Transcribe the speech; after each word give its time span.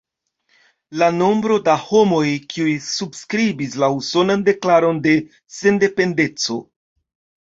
La 0.99 1.07
nombro 1.15 1.57
da 1.65 1.73
homoj 1.89 2.23
kiuj 2.53 2.73
subskribis 2.85 3.75
la 3.83 3.89
Usonan 3.97 4.45
Deklaron 4.47 5.03
de 5.05 5.13
Sendependeco. 5.57 6.57